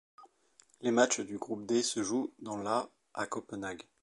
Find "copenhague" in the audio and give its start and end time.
3.27-3.83